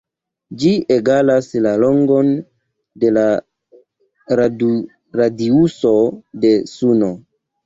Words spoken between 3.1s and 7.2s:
la radiuso de Suno.